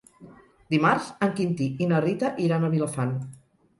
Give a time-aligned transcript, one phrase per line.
[0.75, 3.15] Dimarts en Quintí i na Rita iran a Vilafant.